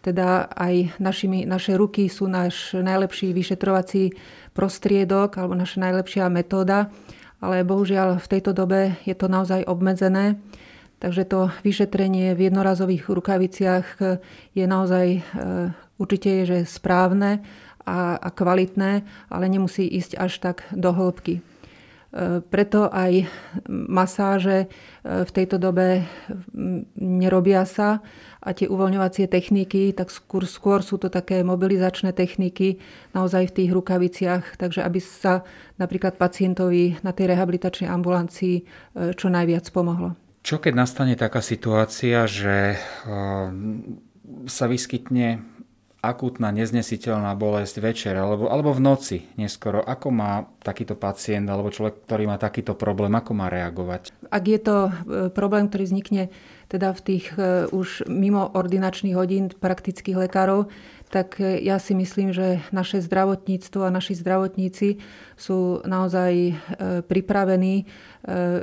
teda 0.00 0.48
aj 0.48 0.96
našimi, 0.96 1.44
naše 1.44 1.76
ruky 1.76 2.08
sú 2.08 2.24
náš 2.24 2.72
najlepší 2.72 3.36
vyšetrovací 3.36 4.16
prostriedok 4.56 5.36
alebo 5.36 5.52
naša 5.52 5.84
najlepšia 5.84 6.32
metóda, 6.32 6.88
ale 7.44 7.60
bohužiaľ 7.60 8.16
v 8.16 8.30
tejto 8.30 8.56
dobe 8.56 8.96
je 9.04 9.12
to 9.12 9.28
naozaj 9.28 9.60
obmedzené. 9.68 10.40
Takže 11.00 11.24
to 11.28 11.48
vyšetrenie 11.64 12.36
v 12.36 12.52
jednorazových 12.52 13.08
rukaviciach 13.08 13.86
je 14.52 14.64
naozaj 14.68 15.24
určite 15.96 16.28
je, 16.28 16.42
že 16.44 16.58
správne 16.68 17.40
a, 17.90 18.14
a 18.14 18.28
kvalitné, 18.30 19.02
ale 19.26 19.44
nemusí 19.50 19.82
ísť 19.82 20.14
až 20.14 20.32
tak 20.38 20.62
do 20.70 20.94
hĺbky. 20.94 21.42
E, 22.10 22.42
preto 22.42 22.90
aj 22.90 23.26
masáže 23.70 24.66
e, 24.66 25.26
v 25.26 25.30
tejto 25.30 25.62
dobe 25.62 26.06
nerobia 26.98 27.62
sa 27.62 28.02
a 28.42 28.50
tie 28.50 28.66
uvoľňovacie 28.66 29.30
techniky, 29.30 29.94
tak 29.94 30.10
skôr, 30.10 30.42
skôr 30.46 30.82
sú 30.82 30.98
to 30.98 31.06
také 31.06 31.46
mobilizačné 31.46 32.10
techniky 32.10 32.82
naozaj 33.14 33.50
v 33.50 33.56
tých 33.62 33.70
rukaviciach, 33.70 34.58
takže 34.58 34.82
aby 34.82 34.98
sa 34.98 35.46
napríklad 35.78 36.18
pacientovi 36.18 36.98
na 37.06 37.14
tej 37.14 37.34
rehabilitačnej 37.34 37.86
ambulancii 37.90 38.56
e, 38.58 38.62
čo 39.14 39.30
najviac 39.30 39.70
pomohlo. 39.70 40.18
Čo 40.40 40.58
keď 40.58 40.72
nastane 40.72 41.20
taká 41.20 41.44
situácia, 41.44 42.24
že 42.24 42.80
sa 44.48 44.64
vyskytne 44.64 45.44
akútna 46.00 46.48
neznesiteľná 46.48 47.36
bolesť 47.36 47.76
večer 47.84 48.16
alebo, 48.16 48.48
alebo 48.48 48.72
v 48.72 48.80
noci 48.80 49.18
neskoro. 49.36 49.84
Ako 49.84 50.08
má 50.08 50.48
takýto 50.64 50.96
pacient 50.96 51.44
alebo 51.44 51.68
človek, 51.68 52.08
ktorý 52.08 52.24
má 52.24 52.40
takýto 52.40 52.72
problém, 52.72 53.12
ako 53.12 53.36
má 53.36 53.52
reagovať? 53.52 54.08
Ak 54.32 54.44
je 54.48 54.60
to 54.60 54.76
e, 54.88 54.92
problém, 55.28 55.68
ktorý 55.68 55.84
vznikne 55.84 56.32
teda 56.72 56.96
v 56.96 57.00
tých 57.04 57.36
e, 57.36 57.68
už 57.68 58.08
mimo 58.08 58.48
ordinačných 58.48 59.12
hodín 59.12 59.52
praktických 59.52 60.16
lekárov, 60.24 60.72
tak 61.12 61.36
e, 61.36 61.60
ja 61.60 61.76
si 61.76 61.92
myslím, 61.92 62.32
že 62.32 62.64
naše 62.72 63.04
zdravotníctvo 63.04 63.84
a 63.84 63.92
naši 63.92 64.16
zdravotníci 64.16 65.04
sú 65.36 65.84
naozaj 65.84 66.56
pripravení 67.08 67.84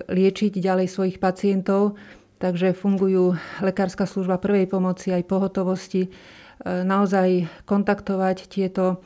liečiť 0.10 0.54
ďalej 0.58 0.88
svojich 0.90 1.18
pacientov. 1.22 1.98
Takže 2.38 2.78
fungujú 2.78 3.34
lekárska 3.66 4.06
služba 4.06 4.38
prvej 4.38 4.70
pomoci 4.70 5.10
aj 5.10 5.26
pohotovosti 5.26 6.14
naozaj 6.66 7.46
kontaktovať 7.66 8.50
tieto 8.50 9.02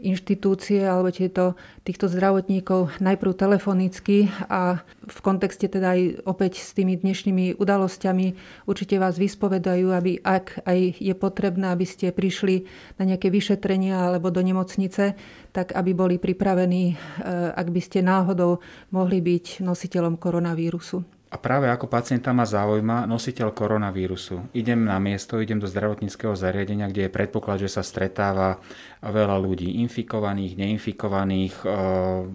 inštitúcie 0.00 0.80
alebo 0.88 1.12
tieto, 1.12 1.52
týchto 1.84 2.08
zdravotníkov 2.08 2.96
najprv 2.96 3.32
telefonicky 3.36 4.32
a 4.48 4.80
v 5.04 5.18
kontexte 5.20 5.68
teda 5.68 5.92
aj 5.92 6.00
opäť 6.24 6.64
s 6.64 6.72
tými 6.72 6.96
dnešnými 6.96 7.60
udalosťami 7.60 8.26
určite 8.64 8.96
vás 8.96 9.20
vyspovedajú, 9.20 9.92
aby 9.92 10.16
ak 10.24 10.64
aj 10.64 10.96
je 10.96 11.12
potrebné, 11.12 11.68
aby 11.68 11.84
ste 11.84 12.08
prišli 12.08 12.64
na 12.96 13.04
nejaké 13.04 13.28
vyšetrenia 13.28 14.08
alebo 14.08 14.32
do 14.32 14.40
nemocnice, 14.40 15.12
tak 15.52 15.76
aby 15.76 15.92
boli 15.92 16.16
pripravení, 16.16 16.84
e, 16.92 16.96
ak 17.52 17.68
by 17.68 17.80
ste 17.84 18.00
náhodou 18.00 18.64
mohli 18.96 19.20
byť 19.20 19.60
nositeľom 19.60 20.16
koronavírusu. 20.16 21.21
A 21.32 21.40
práve 21.40 21.64
ako 21.72 21.88
pacienta 21.88 22.28
ma 22.36 22.44
zaujíma 22.44 23.08
nositeľ 23.08 23.56
koronavírusu. 23.56 24.52
Idem 24.52 24.84
na 24.84 25.00
miesto, 25.00 25.40
idem 25.40 25.56
do 25.56 25.64
zdravotníckého 25.64 26.36
zariadenia, 26.36 26.92
kde 26.92 27.08
je 27.08 27.14
predpoklad, 27.16 27.64
že 27.64 27.72
sa 27.72 27.80
stretáva 27.80 28.60
veľa 29.00 29.40
ľudí 29.40 29.80
infikovaných, 29.80 30.60
neinfikovaných, 30.60 31.56
e, 31.64 31.76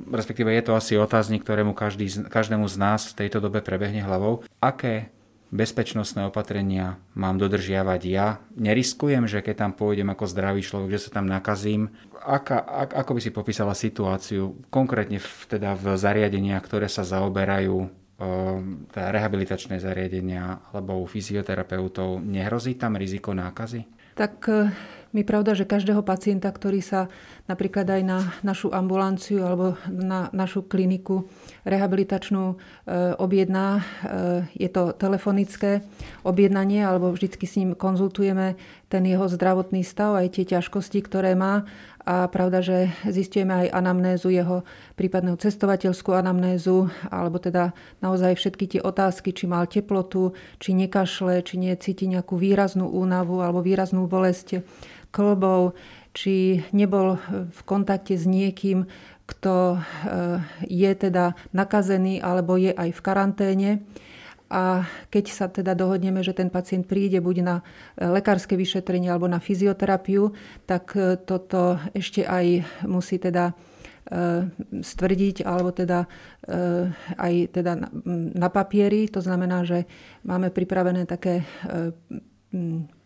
respektíve 0.09 0.49
je 0.49 0.63
to 0.65 0.73
asi 0.73 0.97
otáznik, 0.97 1.45
ktorému 1.45 1.77
každý, 1.77 2.09
každému 2.25 2.65
z 2.65 2.75
nás 2.81 3.05
v 3.13 3.21
tejto 3.21 3.37
dobe 3.37 3.61
prebehne 3.61 4.01
hlavou. 4.01 4.41
Aké 4.57 5.13
bezpečnostné 5.53 6.25
opatrenia 6.25 6.97
mám 7.13 7.37
dodržiavať 7.37 8.01
ja? 8.01 8.41
Neriskujem, 8.57 9.29
že 9.29 9.45
keď 9.45 9.61
tam 9.61 9.71
pôjdem 9.77 10.09
ako 10.09 10.25
zdravý 10.25 10.65
človek, 10.65 10.97
že 10.97 11.05
sa 11.05 11.21
tam 11.21 11.29
nakazím? 11.29 11.93
Aká, 12.25 12.65
ak, 12.65 12.97
ako 12.97 13.11
by 13.13 13.21
si 13.21 13.29
popísala 13.29 13.77
situáciu 13.77 14.57
konkrétne 14.73 15.21
v, 15.21 15.29
teda 15.45 15.77
v 15.77 15.93
zariadeniach, 16.01 16.65
ktoré 16.65 16.89
sa 16.89 17.05
zaoberajú 17.05 18.06
teda 18.17 19.13
rehabilitačné 19.13 19.77
zariadenia 19.77 20.73
alebo 20.73 20.97
u 21.01 21.05
fyzioterapeutov, 21.05 22.17
nehrozí 22.25 22.73
tam 22.73 22.97
riziko 22.97 23.37
nákazy? 23.37 23.85
Tak 24.17 24.49
e, 24.49 24.73
mi 25.13 25.21
pravda, 25.21 25.53
že 25.53 25.69
každého 25.69 26.01
pacienta, 26.01 26.49
ktorý 26.49 26.81
sa 26.81 27.05
napríklad 27.45 27.85
aj 27.85 28.01
na 28.01 28.19
našu 28.41 28.73
ambulanciu 28.73 29.45
alebo 29.45 29.77
na 29.85 30.33
našu 30.33 30.65
kliniku 30.65 31.29
rehabilitačnú 31.61 32.43
e, 32.49 32.55
objedná, 33.21 33.77
e, 33.77 33.81
je 34.57 34.69
to 34.73 34.97
telefonické 34.97 35.85
objednanie 36.25 36.81
alebo 36.81 37.13
vždycky 37.13 37.45
s 37.45 37.61
ním 37.61 37.77
konzultujeme 37.77 38.57
ten 38.89 39.05
jeho 39.05 39.29
zdravotný 39.29 39.85
stav, 39.85 40.17
aj 40.17 40.41
tie 40.41 40.57
ťažkosti, 40.57 41.05
ktoré 41.05 41.37
má 41.37 41.69
a 42.07 42.23
pravda, 42.31 42.63
že 42.63 42.87
zistujeme 43.03 43.67
aj 43.67 43.75
anamnézu 43.75 44.31
jeho 44.31 44.63
prípadného 44.95 45.35
cestovateľskú 45.35 46.15
anamnézu, 46.15 46.87
alebo 47.11 47.35
teda 47.35 47.75
naozaj 47.99 48.39
všetky 48.39 48.65
tie 48.71 48.79
otázky, 48.79 49.35
či 49.35 49.43
mal 49.43 49.67
teplotu, 49.67 50.31
či 50.55 50.71
nekašle, 50.71 51.43
či 51.43 51.59
necíti 51.59 52.07
nejakú 52.07 52.39
výraznú 52.39 52.87
únavu 52.87 53.43
alebo 53.43 53.59
výraznú 53.59 54.07
bolesť 54.07 54.63
klbov, 55.11 55.75
či 56.15 56.63
nebol 56.71 57.19
v 57.51 57.61
kontakte 57.67 58.15
s 58.15 58.23
niekým, 58.23 58.87
kto 59.27 59.83
je 60.63 60.91
teda 60.95 61.35
nakazený 61.51 62.23
alebo 62.23 62.55
je 62.55 62.71
aj 62.71 62.95
v 62.95 63.03
karanténe 63.03 63.69
a 64.47 64.87
keď 65.11 65.25
sa 65.27 65.45
teda 65.51 65.75
dohodneme, 65.75 66.23
že 66.23 66.31
ten 66.31 66.47
pacient 66.47 66.87
príde 66.87 67.19
buď 67.19 67.37
na 67.43 67.55
e, 67.59 67.63
lekárske 68.07 68.55
vyšetrenie 68.55 69.11
alebo 69.11 69.27
na 69.27 69.43
fyzioterapiu, 69.43 70.31
tak 70.63 70.95
e, 70.95 71.19
toto 71.19 71.75
ešte 71.91 72.23
aj 72.23 72.63
musí 72.87 73.19
teda 73.19 73.51
e, 73.51 74.47
stvrdiť, 74.79 75.43
alebo 75.43 75.75
teda 75.75 76.07
aj 77.19 77.33
teda 77.51 77.91
na 78.39 78.47
papieri. 78.47 79.11
To 79.11 79.19
znamená, 79.19 79.67
že 79.67 79.83
máme 80.23 80.47
pripravené 80.47 81.03
také 81.03 81.43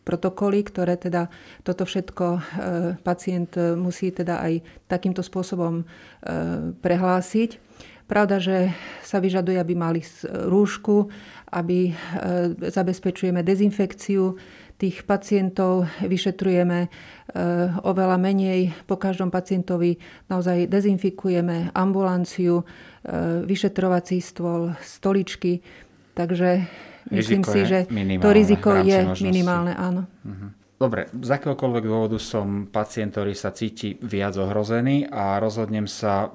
protokoly, 0.05 0.61
ktoré 0.61 0.93
teda 0.93 1.25
toto 1.65 1.89
všetko 1.89 2.25
pacient 3.01 3.57
musí 3.81 4.13
teda 4.13 4.45
aj 4.45 4.61
takýmto 4.85 5.25
spôsobom 5.25 5.89
prehlásiť. 6.85 7.70
Pravda, 8.11 8.43
že 8.43 8.75
sa 9.07 9.23
vyžaduje, 9.23 9.55
aby 9.55 9.71
mali 9.71 10.03
rúšku, 10.27 11.07
aby 11.55 11.79
e, 11.87 11.93
zabezpečujeme 12.67 13.39
dezinfekciu 13.39 14.35
tých 14.75 15.07
pacientov, 15.07 15.87
vyšetrujeme 16.03 16.79
e, 16.83 16.89
oveľa 17.87 18.19
menej. 18.19 18.75
Po 18.83 18.99
každom 18.99 19.31
pacientovi 19.31 19.95
naozaj 20.27 20.67
dezinfikujeme 20.67 21.71
ambulanciu, 21.71 22.59
e, 22.59 22.65
vyšetrovací 23.47 24.19
stôl, 24.19 24.75
stoličky. 24.83 25.63
Takže 26.11 26.67
myslím 27.15 27.47
si, 27.47 27.63
že 27.63 27.87
to 28.19 28.29
riziko 28.35 28.75
je 28.75 29.07
možnosti. 29.07 29.23
minimálne, 29.23 29.71
áno. 29.71 30.03
Uh-huh. 30.27 30.51
Dobre, 30.75 31.07
z 31.15 31.29
akéhokoľvek 31.31 31.83
dôvodu 31.87 32.19
som 32.19 32.67
pacient, 32.67 33.15
ktorý 33.15 33.31
sa 33.39 33.55
cíti 33.55 33.95
viac 34.03 34.35
ohrozený 34.35 35.07
a 35.07 35.39
rozhodnem 35.39 35.87
sa 35.87 36.27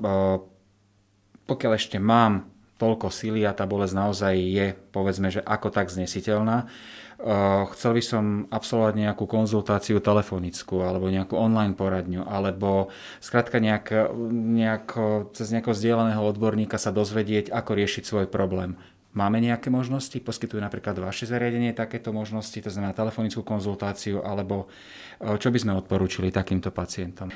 pokiaľ 1.46 1.72
ešte 1.78 1.98
mám 2.02 2.50
toľko 2.76 3.08
síly 3.08 3.48
a 3.48 3.56
tá 3.56 3.64
bolesť 3.64 3.94
naozaj 3.96 4.34
je, 4.36 4.66
povedzme, 4.92 5.32
že 5.32 5.40
ako 5.40 5.72
tak 5.72 5.88
znesiteľná, 5.88 6.68
eh, 6.68 7.62
chcel 7.72 7.96
by 7.96 8.02
som 8.04 8.24
absolvovať 8.52 8.94
nejakú 9.00 9.24
konzultáciu 9.24 10.04
telefonickú 10.04 10.84
alebo 10.84 11.08
nejakú 11.08 11.38
online 11.38 11.72
poradňu 11.72 12.28
alebo 12.28 12.92
skrátka 13.24 13.62
nejak, 13.62 14.12
nejak, 14.30 14.86
cez 15.32 15.48
nejakého 15.54 15.72
vzdielaného 15.72 16.20
odborníka 16.20 16.76
sa 16.76 16.92
dozvedieť, 16.92 17.48
ako 17.48 17.70
riešiť 17.80 18.04
svoj 18.04 18.26
problém. 18.28 18.76
Máme 19.16 19.40
nejaké 19.40 19.72
možnosti? 19.72 20.12
Poskytujú 20.20 20.60
napríklad 20.60 21.00
vaše 21.00 21.24
zariadenie 21.24 21.72
takéto 21.72 22.12
možnosti, 22.12 22.52
to 22.60 22.68
znamená 22.68 22.92
telefonickú 22.92 23.40
konzultáciu, 23.40 24.20
alebo 24.20 24.68
e, 25.16 25.40
čo 25.40 25.48
by 25.48 25.56
sme 25.56 25.72
odporúčili 25.72 26.28
takýmto 26.28 26.68
pacientom? 26.68 27.32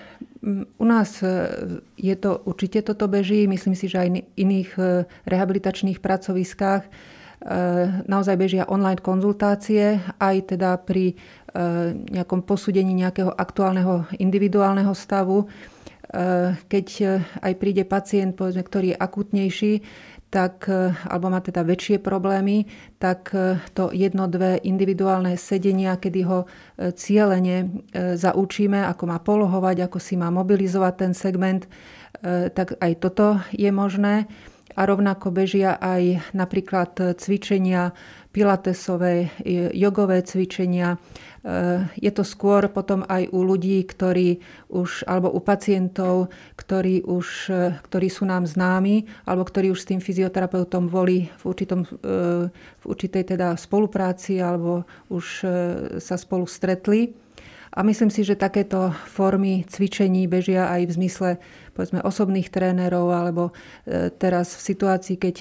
U 0.77 0.85
nás 0.85 1.25
e, 1.25 1.49
je 1.97 2.13
to 2.21 2.45
určite 2.45 2.85
toto 2.85 3.09
beží, 3.09 3.49
myslím 3.49 3.73
si, 3.73 3.89
že 3.89 3.97
aj 3.97 4.09
v 4.13 4.21
iných 4.37 4.71
e, 4.77 5.09
rehabilitačných 5.25 6.05
pracoviskách 6.05 6.85
naozaj 8.05 8.37
bežia 8.37 8.69
online 8.69 9.01
konzultácie, 9.01 9.97
aj 10.21 10.37
teda 10.53 10.77
pri 10.77 11.17
nejakom 12.13 12.45
posúdení 12.45 12.93
nejakého 12.93 13.33
aktuálneho 13.33 14.05
individuálneho 14.21 14.93
stavu. 14.93 15.49
Keď 16.69 16.87
aj 17.41 17.53
príde 17.57 17.89
pacient, 17.89 18.37
povedzme, 18.37 18.61
ktorý 18.61 18.93
je 18.93 19.01
akutnejší, 19.01 19.73
tak, 20.31 20.71
e, 20.71 20.95
alebo 21.11 21.27
má 21.27 21.43
teda 21.43 21.67
väčšie 21.67 21.99
problémy, 21.99 22.71
tak 23.03 23.35
e, 23.35 23.59
to 23.75 23.91
jedno, 23.91 24.31
dve 24.31 24.63
individuálne 24.63 25.35
sedenia, 25.35 25.99
kedy 25.99 26.21
ho 26.23 26.47
e, 26.47 26.95
cieľene 26.95 27.83
zaučíme, 28.15 28.87
ako 28.87 29.05
má 29.11 29.19
polohovať, 29.19 29.91
ako 29.91 29.99
si 29.99 30.15
má 30.15 30.31
mobilizovať 30.31 30.95
ten 30.95 31.13
segment, 31.13 31.67
tak 32.55 32.77
aj 32.79 32.93
toto 33.01 33.41
je 33.51 33.69
možné. 33.73 34.29
A 34.79 34.87
rovnako 34.87 35.35
bežia 35.35 35.81
aj 35.81 36.31
napríklad 36.37 37.17
cvičenia 37.19 37.91
pilatesové, 38.31 39.35
jogové 39.75 40.23
cvičenia, 40.23 41.01
je 41.97 42.13
to 42.13 42.21
skôr 42.21 42.69
potom 42.69 43.01
aj 43.09 43.33
u 43.33 43.41
ľudí, 43.41 43.81
ktorí 43.89 44.45
už, 44.69 45.09
alebo 45.09 45.33
u 45.33 45.41
pacientov, 45.41 46.29
ktorí, 46.57 47.01
už, 47.01 47.27
eh, 47.49 47.73
ktorí 47.81 48.13
sú 48.13 48.29
nám 48.29 48.45
známi, 48.45 49.09
alebo 49.25 49.49
ktorí 49.49 49.73
už 49.73 49.81
s 49.81 49.89
tým 49.89 50.05
fyzioterapeutom 50.05 50.93
boli 50.93 51.33
v, 51.41 51.43
určitom, 51.49 51.89
eh, 51.89 52.53
v 52.53 52.85
určitej 52.85 53.37
teda 53.37 53.57
spolupráci, 53.57 54.37
alebo 54.41 54.85
už 55.09 55.45
sa 56.01 56.17
spolu 56.17 56.45
stretli. 56.45 57.13
A 57.71 57.87
myslím 57.87 58.11
si, 58.11 58.27
že 58.27 58.35
takéto 58.35 58.91
formy 59.07 59.63
cvičení 59.63 60.27
bežia 60.27 60.67
aj 60.67 60.91
v 60.91 60.97
zmysle 60.99 61.31
povedzme, 61.71 62.03
osobných 62.03 62.51
trénerov 62.51 63.15
alebo 63.15 63.55
teraz 64.19 64.59
v 64.59 64.63
situácii, 64.75 65.17
keď 65.17 65.37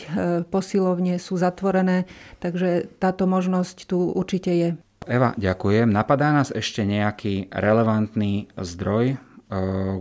posilovne 0.54 1.17
sú 1.17 1.41
zatvorené. 1.41 2.06
Takže 2.38 2.86
táto 3.02 3.26
možnosť 3.26 3.89
tu 3.89 4.13
určite 4.13 4.52
je. 4.54 4.69
Eva, 5.08 5.32
ďakujem. 5.40 5.88
Napadá 5.88 6.36
nás 6.36 6.52
ešte 6.52 6.84
nejaký 6.84 7.48
relevantný 7.54 8.52
zdroj, 8.60 9.16
eh, 9.16 9.18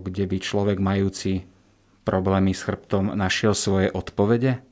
kde 0.02 0.24
by 0.26 0.36
človek 0.42 0.78
majúci 0.82 1.46
problémy 2.02 2.56
s 2.56 2.64
chrbtom 2.66 3.14
našiel 3.14 3.52
svoje 3.54 3.92
odpovede? 3.92 4.64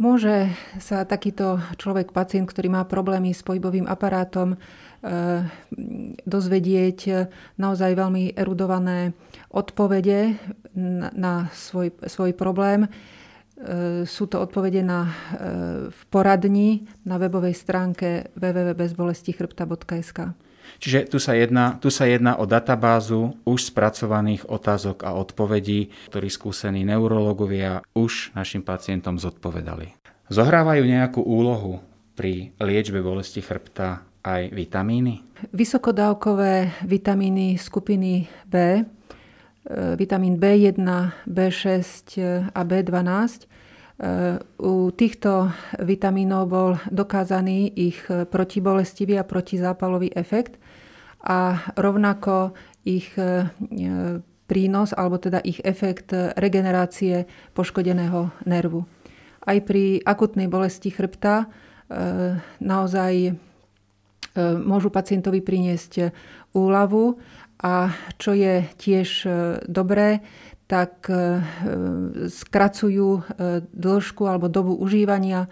Môže 0.00 0.48
sa 0.80 1.04
takýto 1.04 1.60
človek, 1.76 2.16
pacient, 2.16 2.48
ktorý 2.48 2.72
má 2.72 2.88
problémy 2.88 3.36
s 3.36 3.44
pohybovým 3.44 3.84
aparátom, 3.84 4.56
eh, 4.56 5.44
dozvedieť 6.24 7.30
naozaj 7.60 7.96
veľmi 7.96 8.36
erudované 8.36 9.12
odpovede 9.52 10.40
na 11.16 11.48
svoj, 11.52 11.92
svoj 12.04 12.32
problém. 12.36 12.88
E, 13.60 14.08
sú 14.08 14.24
to 14.24 14.40
odpovede 14.40 14.80
na, 14.80 15.04
e, 15.04 15.12
v 15.92 16.02
poradni 16.08 16.88
na 17.04 17.20
webovej 17.20 17.52
stránke 17.52 18.32
www.bezbolestichrbta.sk. 18.32 20.32
Čiže 20.80 21.12
tu 21.12 21.20
sa, 21.20 21.36
jedná, 21.36 21.76
tu 21.76 21.92
sa 21.92 22.08
jedná 22.08 22.40
o 22.40 22.48
databázu 22.48 23.36
už 23.44 23.68
spracovaných 23.68 24.48
otázok 24.48 25.04
a 25.04 25.12
odpovedí, 25.12 25.92
ktorí 26.08 26.32
skúsení 26.32 26.88
neurologovia 26.88 27.84
už 27.92 28.32
našim 28.32 28.64
pacientom 28.64 29.20
zodpovedali. 29.20 29.92
Zohrávajú 30.30 30.86
nejakú 30.86 31.20
úlohu 31.20 31.82
pri 32.14 32.54
liečbe 32.62 33.02
bolesti 33.02 33.42
chrbta 33.42 34.06
aj 34.24 34.56
vitamíny? 34.56 35.20
Vysokodávkové 35.52 36.86
vitamíny 36.86 37.60
skupiny 37.60 38.30
B 38.46 38.86
vitamín 39.96 40.40
B1, 40.40 40.80
B6 41.28 42.16
a 42.54 42.60
B12. 42.64 43.10
E, 43.12 43.46
u 44.64 44.88
týchto 44.96 45.52
vitamínov 45.76 46.48
bol 46.48 46.70
dokázaný 46.88 47.68
ich 47.76 48.00
protibolestivý 48.08 49.20
a 49.20 49.28
protizápalový 49.28 50.16
efekt 50.16 50.56
a 51.20 51.60
rovnako 51.76 52.56
ich 52.88 53.12
e, 53.20 53.52
prínos, 54.48 54.96
alebo 54.96 55.20
teda 55.20 55.44
ich 55.44 55.60
efekt 55.60 56.16
regenerácie 56.40 57.28
poškodeného 57.52 58.32
nervu. 58.48 58.88
Aj 59.44 59.56
pri 59.62 60.02
akutnej 60.02 60.50
bolesti 60.50 60.90
chrbta 60.90 61.46
naozaj 62.58 63.38
môžu 64.38 64.90
pacientovi 64.90 65.38
priniesť 65.38 66.10
úľavu 66.50 67.18
a 67.60 67.92
čo 68.16 68.32
je 68.32 68.64
tiež 68.80 69.08
e, 69.24 69.30
dobré, 69.68 70.24
tak 70.64 71.10
e, 71.12 71.44
skracujú 72.30 73.08
e, 73.12 73.22
dĺžku 73.68 74.22
alebo 74.24 74.48
dobu 74.48 74.72
užívania 74.80 75.46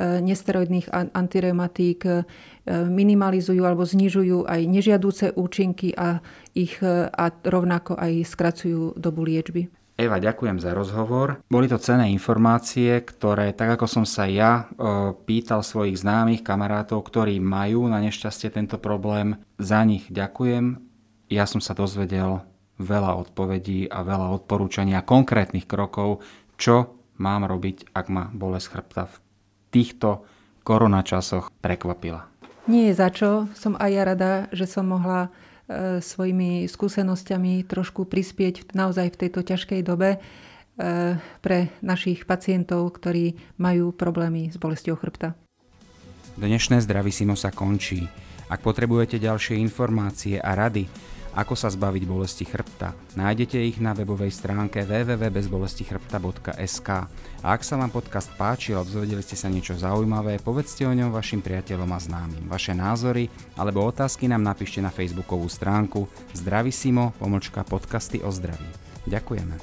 nesteroidných 0.00 0.88
antireumatík, 1.12 2.24
minimalizujú 2.64 3.60
alebo 3.60 3.84
znižujú 3.84 4.48
aj 4.48 4.64
nežiadúce 4.64 5.36
účinky 5.36 5.92
a, 5.92 6.16
ich, 6.56 6.80
a 7.12 7.24
rovnako 7.44 8.00
aj 8.00 8.24
skracujú 8.24 8.96
dobu 8.96 9.28
liečby. 9.28 9.68
Eva, 10.00 10.16
ďakujem 10.16 10.64
za 10.64 10.72
rozhovor. 10.72 11.44
Boli 11.44 11.68
to 11.68 11.76
cenné 11.76 12.08
informácie, 12.08 13.04
ktoré, 13.04 13.52
tak 13.52 13.76
ako 13.76 13.84
som 13.84 14.08
sa 14.08 14.24
ja 14.24 14.64
pýtal 15.28 15.60
svojich 15.60 16.00
známych 16.00 16.40
kamarátov, 16.40 17.04
ktorí 17.04 17.36
majú 17.36 17.84
na 17.84 18.00
nešťastie 18.00 18.48
tento 18.48 18.80
problém, 18.80 19.44
za 19.60 19.84
nich 19.84 20.08
ďakujem 20.08 20.91
ja 21.32 21.48
som 21.48 21.64
sa 21.64 21.72
dozvedel 21.72 22.44
veľa 22.76 23.16
odpovedí 23.16 23.88
a 23.88 24.04
veľa 24.04 24.28
odporúčania 24.36 25.00
konkrétnych 25.00 25.64
krokov, 25.64 26.20
čo 26.60 27.00
mám 27.16 27.48
robiť, 27.48 27.96
ak 27.96 28.06
ma 28.12 28.28
bolesť 28.28 28.66
chrbta 28.76 29.08
v 29.08 29.16
týchto 29.72 30.28
koronačasoch 30.62 31.48
prekvapila. 31.64 32.28
Nie 32.70 32.92
je 32.92 32.94
za 32.94 33.08
čo. 33.10 33.50
Som 33.58 33.74
aj 33.74 33.90
ja 33.90 34.02
rada, 34.06 34.32
že 34.54 34.70
som 34.70 34.86
mohla 34.86 35.26
e, 35.26 35.98
svojimi 35.98 36.70
skúsenosťami 36.70 37.66
trošku 37.66 38.06
prispieť 38.06 38.70
naozaj 38.70 39.18
v 39.18 39.20
tejto 39.26 39.40
ťažkej 39.42 39.80
dobe 39.82 40.14
e, 40.14 40.18
pre 41.18 41.58
našich 41.82 42.22
pacientov, 42.22 42.86
ktorí 42.94 43.34
majú 43.58 43.90
problémy 43.90 44.54
s 44.54 44.56
bolestou 44.62 44.94
chrbta. 44.94 45.34
Dnešné 46.38 46.78
Zdraví 46.86 47.10
Simo 47.10 47.34
sa 47.34 47.50
končí. 47.50 48.06
Ak 48.46 48.62
potrebujete 48.62 49.18
ďalšie 49.18 49.58
informácie 49.58 50.38
a 50.38 50.54
rady, 50.54 50.86
ako 51.32 51.56
sa 51.56 51.72
zbaviť 51.72 52.04
bolesti 52.04 52.44
chrbta. 52.44 52.92
Nájdete 53.16 53.56
ich 53.56 53.80
na 53.80 53.96
webovej 53.96 54.28
stránke 54.30 54.84
www.bezbolestichrbta.sk. 54.84 56.88
A 57.42 57.50
ak 57.56 57.64
sa 57.64 57.80
vám 57.80 57.90
podcast 57.90 58.30
páčil 58.36 58.76
a 58.78 58.86
dozvedeli 58.86 59.22
ste 59.24 59.34
sa 59.34 59.48
niečo 59.48 59.74
zaujímavé, 59.74 60.38
povedzte 60.44 60.86
o 60.86 60.92
ňom 60.92 61.10
vašim 61.10 61.40
priateľom 61.40 61.88
a 61.90 61.98
známym. 61.98 62.44
Vaše 62.46 62.76
názory 62.76 63.32
alebo 63.56 63.88
otázky 63.88 64.28
nám 64.28 64.44
napíšte 64.44 64.84
na 64.84 64.92
facebookovú 64.92 65.48
stránku 65.48 66.04
Zdravisimo, 66.36 67.16
pomlčka 67.16 67.64
podcasty 67.64 68.20
o 68.20 68.28
zdraví. 68.30 68.68
Ďakujeme. 69.08 69.56